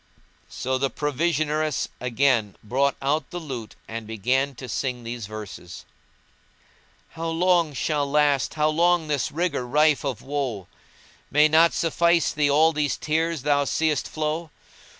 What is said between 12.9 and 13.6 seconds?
tears